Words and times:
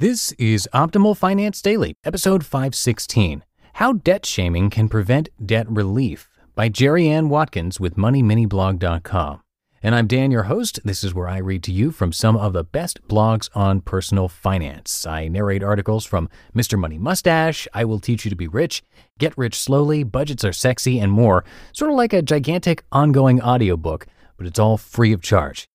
This 0.00 0.32
is 0.38 0.66
Optimal 0.72 1.14
Finance 1.14 1.60
Daily, 1.60 1.92
episode 2.04 2.42
516 2.42 3.44
How 3.74 3.92
Debt 3.92 4.24
Shaming 4.24 4.70
Can 4.70 4.88
Prevent 4.88 5.28
Debt 5.44 5.70
Relief 5.70 6.30
by 6.54 6.70
Jeriann 6.70 7.28
Watkins 7.28 7.78
with 7.78 7.96
MoneyMiniBlog.com. 7.96 9.42
And 9.82 9.94
I'm 9.94 10.06
Dan, 10.06 10.30
your 10.30 10.44
host. 10.44 10.80
This 10.84 11.04
is 11.04 11.12
where 11.12 11.28
I 11.28 11.36
read 11.36 11.62
to 11.64 11.70
you 11.70 11.90
from 11.90 12.14
some 12.14 12.34
of 12.34 12.54
the 12.54 12.64
best 12.64 13.06
blogs 13.08 13.50
on 13.54 13.82
personal 13.82 14.28
finance. 14.28 15.06
I 15.06 15.28
narrate 15.28 15.62
articles 15.62 16.06
from 16.06 16.30
Mr. 16.56 16.78
Money 16.78 16.96
Mustache, 16.96 17.68
I 17.74 17.84
Will 17.84 18.00
Teach 18.00 18.24
You 18.24 18.30
to 18.30 18.36
Be 18.36 18.48
Rich, 18.48 18.82
Get 19.18 19.36
Rich 19.36 19.60
Slowly, 19.60 20.02
Budgets 20.02 20.46
Are 20.46 20.54
Sexy, 20.54 20.98
and 20.98 21.12
more. 21.12 21.44
Sort 21.74 21.90
of 21.90 21.98
like 21.98 22.14
a 22.14 22.22
gigantic 22.22 22.84
ongoing 22.90 23.42
audiobook, 23.42 24.06
but 24.38 24.46
it's 24.46 24.58
all 24.58 24.78
free 24.78 25.12
of 25.12 25.20
charge. 25.20 25.68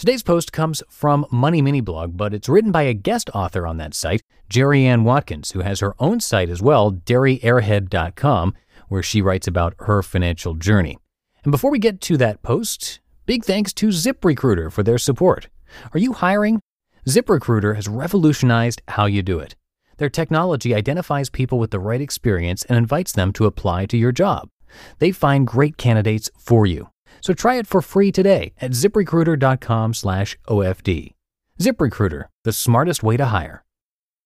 Today's 0.00 0.22
post 0.22 0.50
comes 0.50 0.82
from 0.88 1.26
Money 1.30 1.60
Mini 1.60 1.82
Blog, 1.82 2.16
but 2.16 2.32
it's 2.32 2.48
written 2.48 2.72
by 2.72 2.84
a 2.84 2.94
guest 2.94 3.28
author 3.34 3.66
on 3.66 3.76
that 3.76 3.92
site, 3.92 4.22
Jeriann 4.48 5.02
Watkins, 5.02 5.50
who 5.50 5.60
has 5.60 5.80
her 5.80 5.94
own 5.98 6.20
site 6.20 6.48
as 6.48 6.62
well, 6.62 6.90
derryairhead.com, 6.90 8.54
where 8.88 9.02
she 9.02 9.20
writes 9.20 9.46
about 9.46 9.74
her 9.80 10.02
financial 10.02 10.54
journey. 10.54 10.96
And 11.44 11.50
before 11.50 11.70
we 11.70 11.78
get 11.78 12.00
to 12.00 12.16
that 12.16 12.40
post, 12.40 13.00
big 13.26 13.44
thanks 13.44 13.74
to 13.74 13.88
ZipRecruiter 13.88 14.72
for 14.72 14.82
their 14.82 14.96
support. 14.96 15.48
Are 15.92 16.00
you 16.00 16.14
hiring? 16.14 16.62
ZipRecruiter 17.06 17.76
has 17.76 17.86
revolutionized 17.86 18.80
how 18.88 19.04
you 19.04 19.22
do 19.22 19.38
it. 19.38 19.54
Their 19.98 20.08
technology 20.08 20.74
identifies 20.74 21.28
people 21.28 21.58
with 21.58 21.72
the 21.72 21.78
right 21.78 22.00
experience 22.00 22.64
and 22.64 22.78
invites 22.78 23.12
them 23.12 23.34
to 23.34 23.44
apply 23.44 23.84
to 23.84 23.98
your 23.98 24.12
job. 24.12 24.48
They 24.98 25.12
find 25.12 25.46
great 25.46 25.76
candidates 25.76 26.30
for 26.38 26.64
you. 26.64 26.88
So 27.20 27.34
try 27.34 27.56
it 27.56 27.66
for 27.66 27.82
free 27.82 28.12
today 28.12 28.52
at 28.60 28.72
ziprecruiter.com/ofd. 28.72 31.14
ZipRecruiter, 31.60 32.24
the 32.44 32.52
smartest 32.52 33.02
way 33.02 33.18
to 33.18 33.26
hire. 33.26 33.64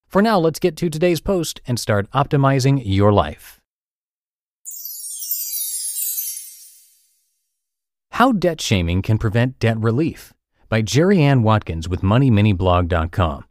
For 0.06 0.22
now, 0.22 0.38
let's 0.38 0.60
get 0.60 0.76
to 0.76 0.88
today's 0.88 1.20
post 1.20 1.60
and 1.66 1.80
start 1.80 2.08
optimizing 2.12 2.80
your 2.84 3.12
life. 3.12 3.60
How 8.12 8.30
Debt 8.30 8.60
Shaming 8.60 9.02
Can 9.02 9.18
Prevent 9.18 9.58
Debt 9.58 9.76
Relief 9.76 10.32
by 10.68 10.82
Jeriann 10.82 11.42
Watkins 11.42 11.88
with 11.88 12.02
MoneyMiniBlog.com. 12.02 13.44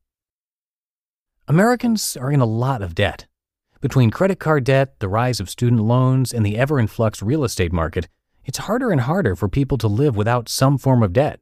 Americans 1.50 2.16
are 2.16 2.32
in 2.32 2.40
a 2.40 2.46
lot 2.46 2.82
of 2.82 2.96
debt. 2.96 3.26
Between 3.82 4.10
credit 4.10 4.40
card 4.40 4.64
debt, 4.64 4.98
the 5.00 5.10
rise 5.10 5.42
of 5.42 5.50
student 5.50 5.82
loans, 5.82 6.32
and 6.32 6.46
the 6.46 6.58
ever 6.58 6.80
in 6.80 6.88
flux 6.88 7.22
real 7.22 7.44
estate 7.44 7.74
market, 7.74 8.08
it's 8.46 8.60
harder 8.60 8.92
and 8.92 9.02
harder 9.02 9.36
for 9.36 9.48
people 9.48 9.78
to 9.78 9.88
live 9.88 10.16
without 10.16 10.50
some 10.50 10.78
form 10.78 11.04
of 11.04 11.14
debt. 11.14 11.40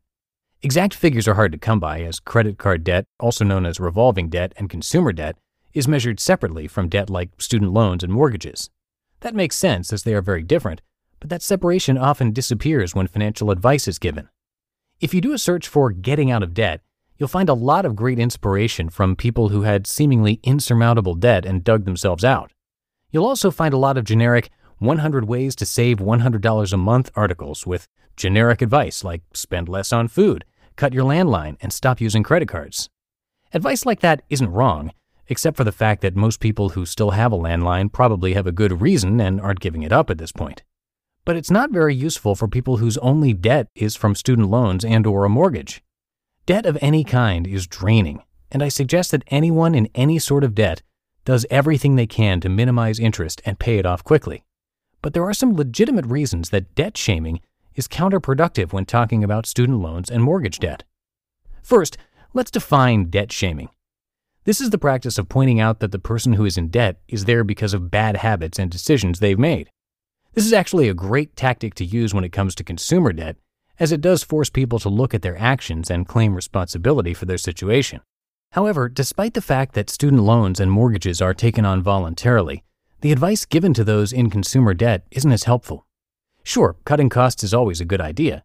Exact 0.61 0.93
figures 0.93 1.27
are 1.27 1.33
hard 1.33 1.51
to 1.51 1.57
come 1.57 1.79
by, 1.79 2.01
as 2.01 2.19
credit 2.19 2.57
card 2.57 2.83
debt, 2.83 3.05
also 3.19 3.43
known 3.43 3.65
as 3.65 3.79
revolving 3.79 4.29
debt 4.29 4.53
and 4.57 4.69
consumer 4.69 5.11
debt, 5.11 5.37
is 5.73 5.87
measured 5.87 6.19
separately 6.19 6.67
from 6.67 6.89
debt 6.89 7.09
like 7.09 7.29
student 7.41 7.73
loans 7.73 8.03
and 8.03 8.13
mortgages. 8.13 8.69
That 9.21 9.35
makes 9.35 9.55
sense 9.55 9.91
as 9.91 10.03
they 10.03 10.13
are 10.13 10.21
very 10.21 10.43
different, 10.43 10.81
but 11.19 11.29
that 11.29 11.41
separation 11.41 11.97
often 11.97 12.31
disappears 12.31 12.93
when 12.93 13.07
financial 13.07 13.49
advice 13.49 13.87
is 13.87 13.99
given. 13.99 14.29
If 14.99 15.13
you 15.13 15.21
do 15.21 15.33
a 15.33 15.39
search 15.39 15.67
for 15.67 15.91
getting 15.91 16.29
out 16.29 16.43
of 16.43 16.53
debt, 16.53 16.81
you'll 17.17 17.27
find 17.27 17.49
a 17.49 17.53
lot 17.53 17.85
of 17.85 17.95
great 17.95 18.19
inspiration 18.19 18.89
from 18.89 19.15
people 19.15 19.49
who 19.49 19.61
had 19.63 19.87
seemingly 19.87 20.39
insurmountable 20.43 21.15
debt 21.15 21.45
and 21.45 21.63
dug 21.63 21.85
themselves 21.85 22.23
out. 22.23 22.51
You'll 23.11 23.25
also 23.25 23.51
find 23.51 23.73
a 23.73 23.77
lot 23.77 23.97
of 23.97 24.05
generic, 24.05 24.49
100 24.81 25.25
Ways 25.25 25.55
to 25.57 25.63
Save 25.63 25.99
$100 25.99 26.73
a 26.73 26.77
Month 26.77 27.11
articles 27.15 27.67
with 27.67 27.87
generic 28.17 28.63
advice 28.63 29.03
like 29.03 29.21
spend 29.31 29.69
less 29.69 29.93
on 29.93 30.07
food, 30.07 30.43
cut 30.75 30.91
your 30.91 31.03
landline, 31.03 31.55
and 31.61 31.71
stop 31.71 32.01
using 32.01 32.23
credit 32.23 32.47
cards. 32.47 32.89
Advice 33.53 33.85
like 33.85 33.99
that 33.99 34.23
isn't 34.31 34.49
wrong, 34.49 34.91
except 35.27 35.55
for 35.55 35.63
the 35.63 35.71
fact 35.71 36.01
that 36.01 36.15
most 36.15 36.39
people 36.39 36.69
who 36.69 36.83
still 36.83 37.11
have 37.11 37.31
a 37.31 37.37
landline 37.37 37.91
probably 37.91 38.33
have 38.33 38.47
a 38.47 38.51
good 38.51 38.81
reason 38.81 39.21
and 39.21 39.39
aren't 39.39 39.59
giving 39.59 39.83
it 39.83 39.93
up 39.93 40.09
at 40.09 40.17
this 40.17 40.31
point. 40.31 40.63
But 41.25 41.35
it's 41.35 41.51
not 41.51 41.69
very 41.69 41.93
useful 41.93 42.33
for 42.33 42.47
people 42.47 42.77
whose 42.77 42.97
only 42.97 43.33
debt 43.33 43.67
is 43.75 43.95
from 43.95 44.15
student 44.15 44.49
loans 44.49 44.83
and 44.83 45.05
or 45.05 45.25
a 45.25 45.29
mortgage. 45.29 45.83
Debt 46.47 46.65
of 46.65 46.79
any 46.81 47.03
kind 47.03 47.45
is 47.45 47.67
draining, 47.67 48.23
and 48.51 48.63
I 48.63 48.69
suggest 48.69 49.11
that 49.11 49.25
anyone 49.27 49.75
in 49.75 49.89
any 49.93 50.17
sort 50.17 50.43
of 50.43 50.55
debt 50.55 50.81
does 51.23 51.45
everything 51.51 51.97
they 51.97 52.07
can 52.07 52.41
to 52.41 52.49
minimize 52.49 52.97
interest 52.97 53.43
and 53.45 53.59
pay 53.59 53.77
it 53.77 53.85
off 53.85 54.03
quickly 54.03 54.43
but 55.01 55.13
there 55.13 55.25
are 55.25 55.33
some 55.33 55.55
legitimate 55.55 56.05
reasons 56.05 56.49
that 56.49 56.75
debt 56.75 56.97
shaming 56.97 57.41
is 57.75 57.87
counterproductive 57.87 58.73
when 58.73 58.85
talking 58.85 59.23
about 59.23 59.45
student 59.45 59.79
loans 59.79 60.09
and 60.09 60.23
mortgage 60.23 60.59
debt. 60.59 60.83
First, 61.63 61.97
let's 62.33 62.51
define 62.51 63.05
debt 63.05 63.31
shaming. 63.31 63.69
This 64.43 64.59
is 64.59 64.71
the 64.71 64.77
practice 64.77 65.17
of 65.17 65.29
pointing 65.29 65.59
out 65.59 65.79
that 65.79 65.91
the 65.91 65.99
person 65.99 66.33
who 66.33 66.45
is 66.45 66.57
in 66.57 66.69
debt 66.69 66.99
is 67.07 67.25
there 67.25 67.43
because 67.43 67.73
of 67.73 67.91
bad 67.91 68.17
habits 68.17 68.57
and 68.57 68.71
decisions 68.71 69.19
they've 69.19 69.37
made. 69.37 69.69
This 70.33 70.45
is 70.45 70.53
actually 70.53 70.89
a 70.89 70.93
great 70.93 71.35
tactic 71.35 71.75
to 71.75 71.85
use 71.85 72.13
when 72.13 72.23
it 72.23 72.31
comes 72.31 72.55
to 72.55 72.63
consumer 72.63 73.13
debt, 73.13 73.35
as 73.79 73.91
it 73.91 74.01
does 74.01 74.23
force 74.23 74.49
people 74.49 74.79
to 74.79 74.89
look 74.89 75.13
at 75.13 75.21
their 75.21 75.37
actions 75.37 75.91
and 75.91 76.07
claim 76.07 76.33
responsibility 76.33 77.13
for 77.13 77.25
their 77.25 77.37
situation. 77.37 78.01
However, 78.53 78.89
despite 78.89 79.33
the 79.33 79.41
fact 79.41 79.73
that 79.75 79.89
student 79.89 80.23
loans 80.23 80.59
and 80.59 80.71
mortgages 80.71 81.21
are 81.21 81.33
taken 81.33 81.65
on 81.65 81.83
voluntarily, 81.83 82.63
the 83.01 83.11
advice 83.11 83.45
given 83.45 83.73
to 83.73 83.83
those 83.83 84.13
in 84.13 84.29
consumer 84.29 84.73
debt 84.73 85.05
isn't 85.11 85.31
as 85.31 85.43
helpful. 85.43 85.85
Sure, 86.43 86.75
cutting 86.85 87.09
costs 87.09 87.43
is 87.43 87.53
always 87.53 87.81
a 87.81 87.85
good 87.85 88.01
idea, 88.01 88.43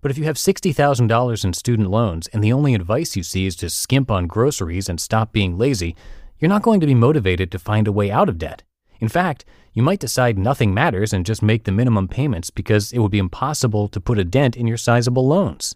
but 0.00 0.10
if 0.10 0.18
you 0.18 0.24
have 0.24 0.36
$60,000 0.36 1.44
in 1.44 1.52
student 1.52 1.90
loans 1.90 2.26
and 2.28 2.42
the 2.42 2.52
only 2.52 2.74
advice 2.74 3.16
you 3.16 3.22
see 3.22 3.46
is 3.46 3.56
to 3.56 3.68
skimp 3.68 4.10
on 4.10 4.26
groceries 4.26 4.88
and 4.88 5.00
stop 5.00 5.32
being 5.32 5.58
lazy, 5.58 5.96
you're 6.38 6.48
not 6.48 6.62
going 6.62 6.80
to 6.80 6.86
be 6.86 6.94
motivated 6.94 7.50
to 7.50 7.58
find 7.58 7.88
a 7.88 7.92
way 7.92 8.10
out 8.10 8.28
of 8.28 8.38
debt. 8.38 8.62
In 9.00 9.08
fact, 9.08 9.44
you 9.72 9.82
might 9.82 10.00
decide 10.00 10.38
nothing 10.38 10.72
matters 10.72 11.12
and 11.12 11.26
just 11.26 11.42
make 11.42 11.64
the 11.64 11.72
minimum 11.72 12.08
payments 12.08 12.50
because 12.50 12.92
it 12.92 13.00
would 13.00 13.10
be 13.10 13.18
impossible 13.18 13.88
to 13.88 14.00
put 14.00 14.18
a 14.18 14.24
dent 14.24 14.56
in 14.56 14.66
your 14.66 14.76
sizable 14.76 15.26
loans. 15.26 15.74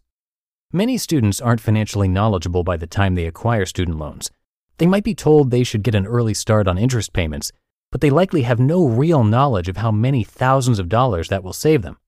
Many 0.72 0.96
students 0.98 1.40
aren't 1.40 1.60
financially 1.60 2.08
knowledgeable 2.08 2.64
by 2.64 2.76
the 2.76 2.86
time 2.86 3.14
they 3.14 3.26
acquire 3.26 3.66
student 3.66 3.98
loans. 3.98 4.30
They 4.78 4.86
might 4.86 5.04
be 5.04 5.14
told 5.14 5.50
they 5.50 5.64
should 5.64 5.82
get 5.82 5.94
an 5.94 6.06
early 6.06 6.34
start 6.34 6.66
on 6.66 6.78
interest 6.78 7.12
payments, 7.12 7.52
but 7.92 8.00
they 8.00 8.10
likely 8.10 8.42
have 8.42 8.58
no 8.58 8.86
real 8.86 9.22
knowledge 9.22 9.68
of 9.68 9.76
how 9.76 9.92
many 9.92 10.24
thousands 10.24 10.80
of 10.80 10.88
dollars 10.88 11.28
that 11.28 11.44
will 11.44 11.52
save 11.52 11.82
them. 11.82 11.98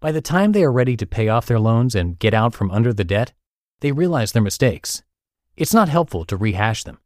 By 0.00 0.10
the 0.10 0.22
time 0.22 0.52
they 0.52 0.64
are 0.64 0.72
ready 0.72 0.96
to 0.96 1.06
pay 1.06 1.28
off 1.28 1.46
their 1.46 1.60
loans 1.60 1.94
and 1.94 2.18
get 2.18 2.32
out 2.32 2.54
from 2.54 2.70
under 2.70 2.92
the 2.92 3.04
debt, 3.04 3.34
they 3.80 3.92
realize 3.92 4.32
their 4.32 4.42
mistakes. 4.42 5.02
It's 5.56 5.74
not 5.74 5.90
helpful 5.90 6.24
to 6.24 6.36
rehash 6.36 6.82
them. 6.82 6.98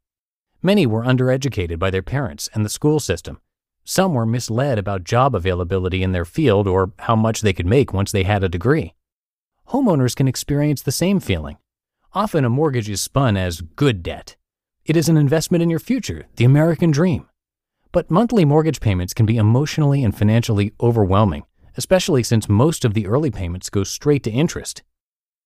Many 0.62 0.87
were 0.87 1.03
undereducated 1.03 1.81
by 1.81 1.91
their 1.91 2.03
parents 2.03 2.49
and 2.55 2.65
the 2.65 2.71
school 2.71 3.00
system. 3.00 3.41
Some 3.84 4.15
were 4.15 4.25
misled 4.25 4.78
about 4.78 5.03
job 5.03 5.34
availability 5.34 6.05
in 6.05 6.12
their 6.12 6.25
field 6.25 6.69
or 6.69 6.93
how 7.00 7.16
much 7.16 7.41
they 7.41 7.53
could 7.53 7.66
make 7.66 7.93
once 7.93 8.12
they 8.12 8.22
had 8.22 8.44
a 8.44 8.49
degree. 8.49 8.94
Homeowners 9.71 10.15
can 10.15 10.28
experience 10.28 10.81
the 10.81 10.93
same 10.93 11.19
feeling. 11.19 11.56
Often 12.15 12.44
a 12.44 12.50
mortgage 12.50 12.88
is 12.88 13.00
spun 13.00 13.37
as 13.37 13.62
good 13.62 14.05
debt. 14.05 14.37
It 14.84 14.97
is 14.97 15.09
an 15.09 15.16
investment 15.16 15.62
in 15.62 15.71
your 15.71 15.81
future, 15.81 16.27
the 16.37 16.44
American 16.44 16.93
dream. 16.93 17.27
But 17.93 18.11
monthly 18.11 18.47
mortgage 18.47 18.81
payments 18.81 19.13
can 19.13 19.27
be 19.27 19.37
emotionally 19.37 20.03
and 20.03 20.17
financially 20.17 20.73
overwhelming, 20.81 21.45
especially 21.77 22.23
since 22.23 22.49
most 22.49 22.87
of 22.87 22.95
the 22.95 23.07
early 23.07 23.31
payments 23.31 23.69
go 23.69 23.85
straight 23.85 24.25
to 24.25 24.31
interest. 24.31 24.83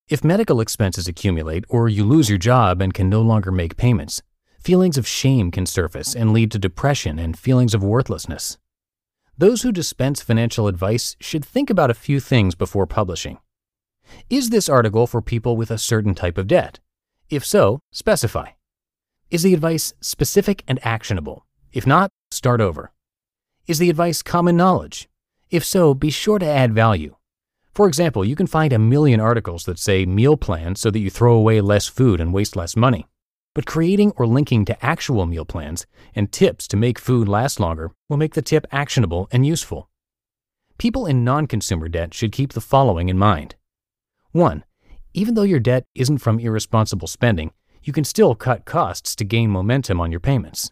If 0.08 0.22
medical 0.22 0.60
expenses 0.60 1.08
accumulate 1.08 1.64
or 1.68 1.88
you 1.88 2.04
lose 2.04 2.28
your 2.28 2.38
job 2.38 2.80
and 2.80 2.94
can 2.94 3.10
no 3.10 3.20
longer 3.20 3.50
make 3.50 3.76
payments, 3.76 4.22
feelings 4.60 4.96
of 4.96 5.08
shame 5.08 5.50
can 5.50 5.66
surface 5.66 6.14
and 6.14 6.32
lead 6.32 6.52
to 6.52 6.58
depression 6.60 7.18
and 7.18 7.36
feelings 7.36 7.74
of 7.74 7.82
worthlessness. 7.82 8.58
Those 9.36 9.62
who 9.62 9.72
dispense 9.72 10.22
financial 10.22 10.68
advice 10.68 11.16
should 11.20 11.44
think 11.44 11.68
about 11.68 11.90
a 11.90 11.94
few 11.94 12.20
things 12.20 12.54
before 12.54 12.86
publishing. 12.86 13.38
Is 14.30 14.50
this 14.50 14.68
article 14.68 15.08
for 15.08 15.20
people 15.20 15.56
with 15.56 15.72
a 15.72 15.78
certain 15.78 16.14
type 16.14 16.38
of 16.38 16.46
debt? 16.46 16.78
If 17.28 17.44
so, 17.44 17.80
specify. 17.90 18.50
Is 19.32 19.42
the 19.42 19.52
advice 19.52 19.94
specific 20.00 20.62
and 20.68 20.78
actionable? 20.86 21.44
If 21.72 21.88
not, 21.88 22.10
start 22.30 22.60
over. 22.60 22.92
Is 23.66 23.78
the 23.78 23.90
advice 23.90 24.22
common 24.22 24.56
knowledge? 24.56 25.08
If 25.50 25.64
so, 25.64 25.94
be 25.94 26.10
sure 26.10 26.38
to 26.38 26.46
add 26.46 26.72
value. 26.72 27.16
For 27.72 27.86
example, 27.86 28.24
you 28.24 28.36
can 28.36 28.46
find 28.46 28.72
a 28.72 28.78
million 28.78 29.20
articles 29.20 29.64
that 29.64 29.78
say 29.78 30.06
meal 30.06 30.36
plans 30.36 30.80
so 30.80 30.90
that 30.90 30.98
you 30.98 31.10
throw 31.10 31.34
away 31.34 31.60
less 31.60 31.86
food 31.86 32.20
and 32.20 32.32
waste 32.32 32.56
less 32.56 32.74
money. 32.74 33.06
But 33.54 33.66
creating 33.66 34.12
or 34.16 34.26
linking 34.26 34.64
to 34.66 34.84
actual 34.84 35.26
meal 35.26 35.44
plans 35.44 35.86
and 36.14 36.32
tips 36.32 36.68
to 36.68 36.76
make 36.76 36.98
food 36.98 37.28
last 37.28 37.60
longer 37.60 37.90
will 38.08 38.16
make 38.16 38.34
the 38.34 38.42
tip 38.42 38.66
actionable 38.72 39.28
and 39.30 39.46
useful. 39.46 39.88
People 40.78 41.06
in 41.06 41.24
non 41.24 41.46
consumer 41.46 41.88
debt 41.88 42.12
should 42.12 42.32
keep 42.32 42.52
the 42.52 42.60
following 42.60 43.08
in 43.08 43.18
mind. 43.18 43.54
1. 44.32 44.64
Even 45.14 45.34
though 45.34 45.42
your 45.42 45.60
debt 45.60 45.84
isn't 45.94 46.18
from 46.18 46.38
irresponsible 46.38 47.08
spending, 47.08 47.50
you 47.82 47.92
can 47.92 48.04
still 48.04 48.34
cut 48.34 48.64
costs 48.64 49.16
to 49.16 49.24
gain 49.24 49.50
momentum 49.50 50.00
on 50.00 50.10
your 50.10 50.20
payments. 50.20 50.70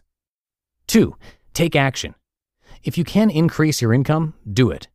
2. 0.87 1.15
Take 1.55 1.77
action. 1.77 2.15
If 2.83 2.97
you 2.97 3.05
can 3.05 3.29
increase 3.29 3.81
your 3.81 3.93
income, 3.93 4.33
do 4.51 4.71
it. 4.71 4.89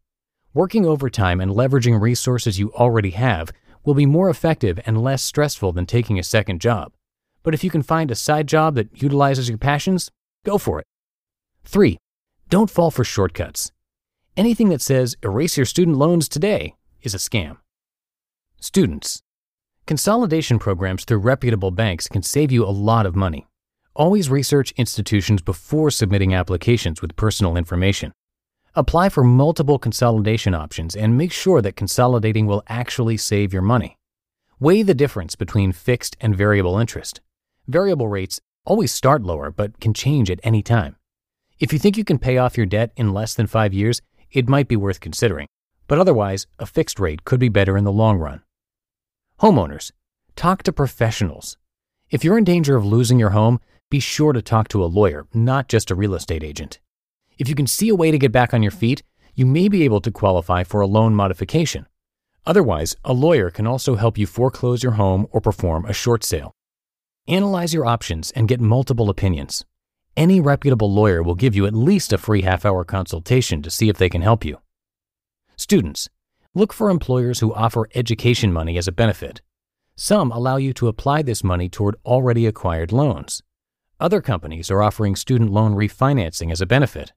Working 0.53 0.85
overtime 0.85 1.41
and 1.41 1.51
leveraging 1.51 1.99
resources 1.99 2.59
you 2.59 2.71
already 2.75 3.13
have 3.13 3.51
will 3.83 3.95
be 3.95 4.05
more 4.05 4.29
effective 4.29 4.79
and 4.85 5.03
less 5.03 5.23
stressful 5.23 5.73
than 5.73 5.87
taking 5.87 6.19
a 6.19 6.23
second 6.23 6.61
job. 6.61 6.93
But 7.43 7.55
if 7.55 7.65
you 7.65 7.71
can 7.71 7.83
find 7.83 8.11
a 8.11 8.15
side 8.15 8.47
job 8.47 8.75
that 8.75 9.03
utilizes 9.03 9.49
your 9.49 9.57
passions, 9.57 10.11
go 10.45 10.59
for 10.59 10.79
it. 10.79 10.87
3. 11.65 11.97
Don't 12.51 12.69
fall 12.69 12.91
for 12.91 13.05
shortcuts. 13.05 13.73
Anything 14.37 14.69
that 14.69 14.83
says 14.83 15.17
erase 15.23 15.57
your 15.57 15.65
student 15.65 15.97
loans 15.97 16.29
today 16.29 16.75
is 17.01 17.15
a 17.15 17.19
scam. 17.19 17.57
Students. 18.61 19.23
Consolidation 19.87 20.59
programs 20.59 21.07
through 21.07 21.21
reputable 21.21 21.71
banks 21.71 22.07
can 22.07 22.23
save 22.23 22.53
you 22.53 22.67
a 22.67 22.77
lot 22.89 23.07
of 23.07 23.17
money. 23.17 23.47
Always 23.97 24.31
research 24.31 24.73
institutions 24.77 25.43
before 25.43 25.91
submitting 25.91 26.33
applications 26.33 27.03
with 27.03 27.17
personal 27.17 27.57
information. 27.57 28.13
Apply 28.77 29.09
for 29.09 29.25
multiple 29.25 29.81
consolidation 29.81 30.55
options 30.55 30.95
and 30.95 31.19
make 31.19 31.33
sure 31.33 31.61
that 31.61 31.75
consolidating 31.75 32.47
will 32.47 32.63
actually 32.69 33.17
save 33.17 33.53
your 33.53 33.63
money. 33.63 33.97
Weigh 34.61 34.83
the 34.83 34.95
difference 34.95 35.35
between 35.35 35.73
fixed 35.73 36.17
and 36.21 36.37
variable 36.37 36.79
interest. 36.79 37.21
Variable 37.67 38.07
rates 38.07 38.41
always 38.65 38.93
start 38.93 39.23
lower 39.23 39.51
but 39.51 39.81
can 39.81 39.93
change 39.93 40.31
at 40.31 40.41
any 40.45 40.63
time. 40.63 40.95
If 41.59 41.73
you 41.73 41.79
think 41.81 41.97
you 41.97 42.05
can 42.05 42.19
pay 42.19 42.39
off 42.39 42.57
your 42.57 42.67
debt 42.67 42.93
in 42.97 43.13
less 43.13 43.35
than 43.35 43.49
five 43.49 43.75
years, 43.75 44.01
it 44.31 44.49
might 44.49 44.69
be 44.69 44.77
worth 44.77 45.01
considering, 45.01 45.49
but 45.89 45.99
otherwise, 45.99 46.47
a 46.61 46.67
fixed 46.67 47.01
rate 47.01 47.25
could 47.25 47.41
be 47.41 47.49
better 47.49 47.77
in 47.77 47.83
the 47.83 47.91
long 47.91 48.19
run. 48.19 48.43
Homeowners, 49.41 49.91
talk 50.37 50.63
to 50.63 50.73
professionals. 50.73 51.57
If 52.09 52.23
you're 52.23 52.39
in 52.39 52.45
danger 52.45 52.77
of 52.77 52.87
losing 52.87 53.19
your 53.19 53.31
home, 53.31 53.59
be 53.91 54.01
sure 54.01 54.33
to 54.33 54.41
talk 54.41 54.69
to 54.69 54.85
a 54.85 54.87
lawyer, 54.87 55.27
not 55.35 55.69
just 55.69 55.91
a 55.91 55.97
real 55.97 56.15
estate 56.15 56.45
agent. 56.45 56.79
If 57.39 57.49
you 57.49 57.57
can 57.57 57.67
see 57.67 57.89
a 57.89 57.95
way 57.95 58.11
to 58.13 58.19
get 58.19 58.31
back 58.31 58.55
on 58.55 58.63
your 58.63 58.71
feet, 58.71 59.03
you 59.35 59.45
may 59.47 59.69
be 59.69 59.83
able 59.83 60.01
to 60.03 60.11
qualify 60.11 60.63
for 60.63 60.81
a 60.81 60.87
loan 60.87 61.15
modification. 61.15 61.87
Otherwise, 62.47 62.97
a 63.05 63.13
lawyer 63.13 63.51
can 63.51 63.67
also 63.67 63.97
help 63.97 64.17
you 64.17 64.27
foreclose 64.27 64.83
your 64.83 64.93
home 64.93 65.27
or 65.31 65.41
perform 65.41 65.85
a 65.85 65.93
short 65.93 66.23
sale. 66.23 66.53
Analyze 67.27 67.75
your 67.75 67.85
options 67.85 68.31
and 68.33 68.49
get 68.49 68.61
multiple 68.61 69.11
opinions. 69.11 69.65
Any 70.17 70.41
reputable 70.41 70.93
lawyer 70.93 71.23
will 71.23 71.35
give 71.35 71.55
you 71.55 71.67
at 71.67 71.75
least 71.75 72.13
a 72.13 72.19
free 72.19 72.43
half 72.43 72.65
hour 72.65 72.85
consultation 72.85 73.63
to 73.63 73.71
see 73.71 73.89
if 73.89 73.99
they 73.99 74.09
can 74.09 74.23
help 74.23 74.45
you. 74.45 74.59
Students, 75.57 76.09
look 76.55 76.73
for 76.73 76.91
employers 76.91 77.41
who 77.41 77.55
offer 77.55 77.89
education 77.95 78.53
money 78.53 78.79
as 78.79 78.89
a 78.89 78.93
benefit. 78.93 79.41
Some 79.97 80.31
allow 80.31 80.57
you 80.57 80.73
to 80.75 80.89
apply 80.89 81.23
this 81.23 81.45
money 81.45 81.69
toward 81.69 81.97
already 82.05 82.47
acquired 82.47 82.93
loans. 82.93 83.43
Other 84.01 84.23
companies 84.23 84.71
are 84.71 84.83
offering 84.83 85.15
student 85.15 85.53
loan 85.53 85.75
refinancing 85.75 86.51
as 86.51 86.63
a 86.63 86.67
benefit. 86.67 87.13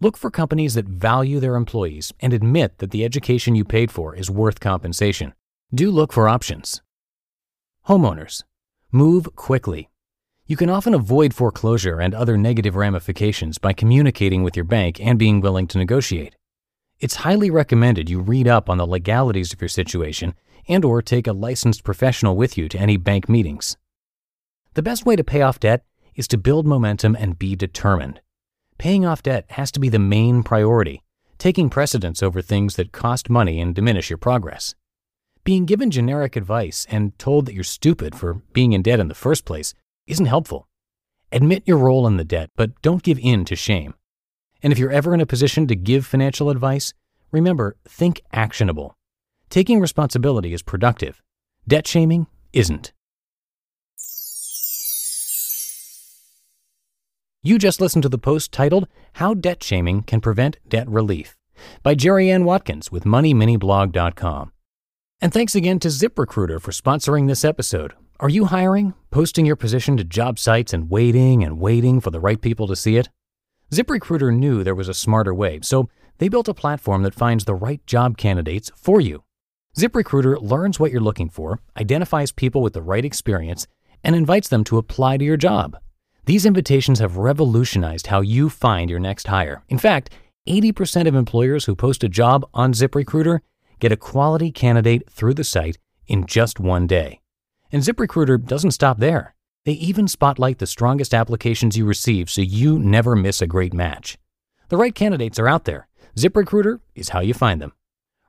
Look 0.00 0.16
for 0.16 0.30
companies 0.30 0.74
that 0.74 0.86
value 0.86 1.40
their 1.40 1.56
employees 1.56 2.12
and 2.20 2.32
admit 2.32 2.78
that 2.78 2.92
the 2.92 3.04
education 3.04 3.56
you 3.56 3.64
paid 3.64 3.90
for 3.90 4.14
is 4.14 4.30
worth 4.30 4.60
compensation. 4.60 5.34
Do 5.74 5.90
look 5.90 6.12
for 6.12 6.28
options. 6.28 6.80
Homeowners, 7.88 8.44
move 8.92 9.34
quickly. 9.34 9.90
You 10.46 10.56
can 10.56 10.70
often 10.70 10.94
avoid 10.94 11.34
foreclosure 11.34 12.00
and 12.00 12.14
other 12.14 12.36
negative 12.36 12.76
ramifications 12.76 13.58
by 13.58 13.72
communicating 13.72 14.44
with 14.44 14.54
your 14.54 14.64
bank 14.64 15.00
and 15.00 15.18
being 15.18 15.40
willing 15.40 15.66
to 15.68 15.78
negotiate. 15.78 16.36
It's 17.00 17.16
highly 17.16 17.50
recommended 17.50 18.08
you 18.08 18.20
read 18.20 18.46
up 18.46 18.70
on 18.70 18.78
the 18.78 18.86
legalities 18.86 19.52
of 19.52 19.60
your 19.60 19.68
situation 19.68 20.34
and 20.68 20.84
or 20.84 21.02
take 21.02 21.26
a 21.26 21.32
licensed 21.32 21.82
professional 21.82 22.36
with 22.36 22.56
you 22.56 22.68
to 22.68 22.78
any 22.78 22.96
bank 22.96 23.28
meetings. 23.28 23.76
The 24.74 24.82
best 24.82 25.04
way 25.04 25.16
to 25.16 25.24
pay 25.24 25.42
off 25.42 25.58
debt 25.58 25.84
is 26.14 26.28
to 26.28 26.38
build 26.38 26.66
momentum 26.66 27.16
and 27.18 27.38
be 27.38 27.56
determined. 27.56 28.20
Paying 28.78 29.06
off 29.06 29.22
debt 29.22 29.44
has 29.50 29.70
to 29.72 29.80
be 29.80 29.88
the 29.88 29.98
main 29.98 30.42
priority, 30.42 31.02
taking 31.38 31.70
precedence 31.70 32.22
over 32.22 32.42
things 32.42 32.76
that 32.76 32.92
cost 32.92 33.30
money 33.30 33.60
and 33.60 33.74
diminish 33.74 34.10
your 34.10 34.18
progress. 34.18 34.74
Being 35.44 35.66
given 35.66 35.90
generic 35.90 36.36
advice 36.36 36.86
and 36.90 37.18
told 37.18 37.46
that 37.46 37.54
you're 37.54 37.64
stupid 37.64 38.14
for 38.14 38.42
being 38.52 38.72
in 38.72 38.82
debt 38.82 39.00
in 39.00 39.08
the 39.08 39.14
first 39.14 39.44
place 39.44 39.74
isn't 40.06 40.26
helpful. 40.26 40.68
Admit 41.32 41.62
your 41.66 41.78
role 41.78 42.06
in 42.06 42.16
the 42.16 42.24
debt, 42.24 42.50
but 42.56 42.80
don't 42.82 43.02
give 43.02 43.18
in 43.18 43.44
to 43.46 43.56
shame. 43.56 43.94
And 44.62 44.72
if 44.72 44.78
you're 44.78 44.92
ever 44.92 45.14
in 45.14 45.20
a 45.20 45.26
position 45.26 45.66
to 45.66 45.74
give 45.74 46.06
financial 46.06 46.50
advice, 46.50 46.94
remember, 47.30 47.76
think 47.88 48.20
actionable. 48.32 48.96
Taking 49.50 49.80
responsibility 49.80 50.52
is 50.52 50.62
productive. 50.62 51.20
Debt 51.66 51.86
shaming 51.86 52.26
isn't. 52.52 52.92
You 57.44 57.58
just 57.58 57.80
listened 57.80 58.04
to 58.04 58.08
the 58.08 58.18
post 58.18 58.52
titled 58.52 58.86
How 59.14 59.34
Debt 59.34 59.64
Shaming 59.64 60.04
Can 60.04 60.20
Prevent 60.20 60.58
Debt 60.68 60.88
Relief 60.88 61.34
by 61.82 61.96
Jeriann 61.96 62.44
Watkins 62.44 62.92
with 62.92 63.02
MoneyMiniBlog.com. 63.02 64.52
And 65.20 65.32
thanks 65.32 65.56
again 65.56 65.80
to 65.80 65.88
ZipRecruiter 65.88 66.60
for 66.60 66.70
sponsoring 66.70 67.26
this 67.26 67.44
episode. 67.44 67.94
Are 68.20 68.28
you 68.28 68.44
hiring, 68.44 68.94
posting 69.10 69.44
your 69.44 69.56
position 69.56 69.96
to 69.96 70.04
job 70.04 70.38
sites 70.38 70.72
and 70.72 70.88
waiting 70.88 71.42
and 71.42 71.58
waiting 71.58 72.00
for 72.00 72.12
the 72.12 72.20
right 72.20 72.40
people 72.40 72.68
to 72.68 72.76
see 72.76 72.96
it? 72.96 73.08
ZipRecruiter 73.72 74.32
knew 74.32 74.62
there 74.62 74.76
was 74.76 74.88
a 74.88 74.94
smarter 74.94 75.34
way, 75.34 75.58
so 75.62 75.88
they 76.18 76.28
built 76.28 76.46
a 76.46 76.54
platform 76.54 77.02
that 77.02 77.12
finds 77.12 77.44
the 77.44 77.56
right 77.56 77.84
job 77.88 78.16
candidates 78.16 78.70
for 78.76 79.00
you. 79.00 79.24
ZipRecruiter 79.76 80.40
learns 80.40 80.78
what 80.78 80.92
you're 80.92 81.00
looking 81.00 81.28
for, 81.28 81.58
identifies 81.76 82.30
people 82.30 82.62
with 82.62 82.74
the 82.74 82.82
right 82.82 83.04
experience, 83.04 83.66
and 84.04 84.14
invites 84.14 84.46
them 84.46 84.62
to 84.62 84.78
apply 84.78 85.16
to 85.16 85.24
your 85.24 85.36
job. 85.36 85.76
These 86.24 86.46
invitations 86.46 87.00
have 87.00 87.16
revolutionized 87.16 88.06
how 88.06 88.20
you 88.20 88.48
find 88.48 88.88
your 88.88 89.00
next 89.00 89.26
hire. 89.26 89.64
In 89.68 89.78
fact, 89.78 90.10
80% 90.48 91.08
of 91.08 91.16
employers 91.16 91.64
who 91.64 91.74
post 91.74 92.04
a 92.04 92.08
job 92.08 92.46
on 92.54 92.72
ZipRecruiter 92.72 93.40
get 93.80 93.90
a 93.90 93.96
quality 93.96 94.52
candidate 94.52 95.10
through 95.10 95.34
the 95.34 95.42
site 95.42 95.78
in 96.06 96.26
just 96.26 96.60
one 96.60 96.86
day. 96.86 97.20
And 97.72 97.82
ZipRecruiter 97.82 98.44
doesn't 98.44 98.70
stop 98.70 98.98
there. 98.98 99.34
They 99.64 99.72
even 99.72 100.06
spotlight 100.06 100.58
the 100.58 100.66
strongest 100.66 101.12
applications 101.12 101.76
you 101.76 101.84
receive 101.84 102.30
so 102.30 102.40
you 102.40 102.78
never 102.78 103.16
miss 103.16 103.42
a 103.42 103.46
great 103.48 103.74
match. 103.74 104.16
The 104.68 104.76
right 104.76 104.94
candidates 104.94 105.40
are 105.40 105.48
out 105.48 105.64
there. 105.64 105.88
ZipRecruiter 106.16 106.80
is 106.94 107.08
how 107.08 107.20
you 107.20 107.34
find 107.34 107.60
them. 107.60 107.72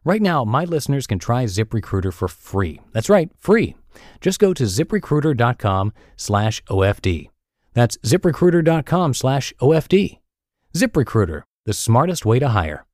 Right 0.04 0.22
now, 0.22 0.44
my 0.44 0.64
listeners 0.64 1.06
can 1.06 1.20
try 1.20 1.46
ZipRecruiter 1.46 2.12
for 2.12 2.28
free. 2.28 2.82
That's 2.92 3.10
right, 3.10 3.30
free. 3.38 3.76
Just 4.20 4.40
go 4.40 4.54
to 4.54 4.64
ziprecruiter.com 4.64 5.94
slash 6.18 6.64
OFD. 6.66 7.30
That's 7.74 7.98
ziprecruiter.com 7.98 9.14
slash 9.14 9.54
OFD. 9.60 10.20
ZipRecruiter, 10.74 11.44
the 11.66 11.74
smartest 11.74 12.26
way 12.26 12.40
to 12.40 12.50
hire. 12.50 12.86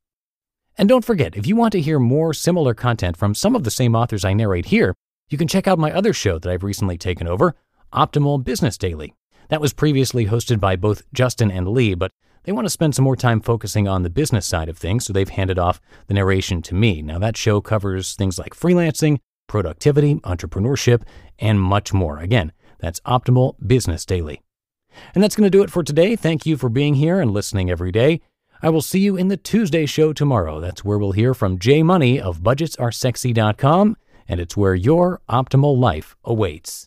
And 0.77 0.87
don't 0.87 1.05
forget, 1.05 1.35
if 1.35 1.45
you 1.45 1.55
want 1.55 1.73
to 1.73 1.81
hear 1.81 1.99
more 1.99 2.33
similar 2.33 2.73
content 2.73 3.17
from 3.17 3.35
some 3.35 3.55
of 3.55 3.63
the 3.63 3.71
same 3.71 3.95
authors 3.95 4.23
I 4.23 4.33
narrate 4.33 4.67
here, 4.67 4.95
you 5.29 5.37
can 5.37 5.47
check 5.47 5.67
out 5.67 5.79
my 5.79 5.91
other 5.91 6.13
show 6.13 6.39
that 6.39 6.51
I've 6.51 6.63
recently 6.63 6.97
taken 6.97 7.27
over, 7.27 7.55
Optimal 7.93 8.43
Business 8.43 8.77
Daily. 8.77 9.13
That 9.49 9.61
was 9.61 9.73
previously 9.73 10.27
hosted 10.27 10.59
by 10.59 10.75
both 10.75 11.03
Justin 11.13 11.51
and 11.51 11.67
Lee, 11.67 11.95
but 11.95 12.11
they 12.43 12.51
want 12.51 12.65
to 12.65 12.69
spend 12.69 12.95
some 12.95 13.03
more 13.03 13.15
time 13.15 13.41
focusing 13.41 13.87
on 13.87 14.03
the 14.03 14.09
business 14.09 14.45
side 14.45 14.69
of 14.69 14.77
things, 14.77 15.05
so 15.05 15.13
they've 15.13 15.27
handed 15.27 15.59
off 15.59 15.81
the 16.07 16.13
narration 16.13 16.61
to 16.63 16.75
me. 16.75 17.01
Now, 17.01 17.19
that 17.19 17.35
show 17.35 17.59
covers 17.61 18.15
things 18.15 18.39
like 18.39 18.55
freelancing, 18.55 19.19
productivity, 19.47 20.15
entrepreneurship, 20.15 21.03
and 21.37 21.59
much 21.59 21.93
more. 21.93 22.19
Again, 22.19 22.53
that's 22.79 23.01
Optimal 23.01 23.55
Business 23.65 24.05
Daily. 24.05 24.41
And 25.13 25.23
that's 25.23 25.35
going 25.35 25.49
to 25.49 25.57
do 25.57 25.63
it 25.63 25.71
for 25.71 25.83
today. 25.83 26.15
Thank 26.15 26.45
you 26.45 26.57
for 26.57 26.69
being 26.69 26.95
here 26.95 27.19
and 27.19 27.31
listening 27.31 27.69
every 27.69 27.91
day. 27.91 28.21
I 28.61 28.69
will 28.69 28.81
see 28.81 28.99
you 28.99 29.15
in 29.15 29.29
the 29.29 29.37
Tuesday 29.37 29.85
show 29.85 30.11
tomorrow. 30.11 30.59
That's 30.59 30.83
where 30.83 30.97
we'll 30.97 31.13
hear 31.13 31.33
from 31.33 31.59
Jay 31.59 31.81
Money 31.81 32.19
of 32.19 32.41
budgetsaresexy.com, 32.41 33.95
and 34.27 34.39
it's 34.39 34.57
where 34.57 34.75
your 34.75 35.21
optimal 35.29 35.77
life 35.77 36.17
awaits. 36.25 36.77